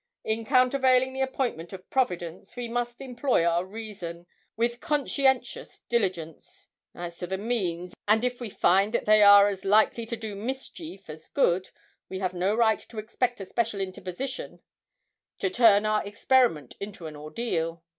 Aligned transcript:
In 0.23 0.45
countervailing 0.45 1.13
the 1.13 1.21
appointment 1.21 1.73
of 1.73 1.87
Providence, 1.91 2.55
we 2.55 2.67
must 2.67 3.01
employ 3.01 3.45
our 3.45 3.63
reason, 3.63 4.25
with 4.57 4.79
conscientious 4.79 5.81
diligence, 5.89 6.69
as 6.95 7.19
to 7.19 7.27
the 7.27 7.37
means, 7.37 7.93
and 8.07 8.23
if 8.23 8.39
we 8.39 8.49
find 8.49 8.93
that 8.95 9.05
they 9.05 9.21
are 9.21 9.47
as 9.47 9.63
likely 9.63 10.07
to 10.07 10.15
do 10.17 10.33
mischief 10.33 11.07
as 11.07 11.27
good, 11.27 11.69
we 12.09 12.17
have 12.17 12.33
no 12.33 12.55
right 12.55 12.79
to 12.89 12.97
expect 12.97 13.41
a 13.41 13.45
special 13.45 13.79
interposition 13.79 14.63
to 15.37 15.51
turn 15.51 15.85
our 15.85 16.03
experiment 16.03 16.75
into 16.79 17.05
an 17.05 17.15
ordeal. 17.15 17.83